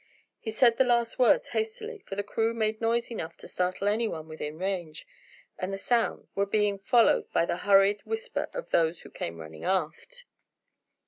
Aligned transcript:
He 0.39 0.49
said 0.49 0.77
the 0.77 0.83
last 0.83 1.19
words 1.19 1.49
hastily, 1.49 1.99
for 1.99 2.15
the 2.15 2.23
crew 2.23 2.55
made 2.55 2.81
noise 2.81 3.11
enough 3.11 3.37
to 3.37 3.47
startle 3.47 3.87
any 3.87 4.07
one 4.07 4.27
within 4.27 4.57
range, 4.57 5.05
and 5.59 5.71
the 5.71 5.77
sound: 5.77 6.27
were 6.33 6.47
being 6.47 6.79
followed 6.79 7.31
by 7.31 7.45
the 7.45 7.57
hurried 7.57 8.01
whisper 8.03 8.49
of 8.51 8.71
those 8.71 9.01
who 9.01 9.11
came 9.11 9.37
running 9.39 9.63
aft. 9.63 10.25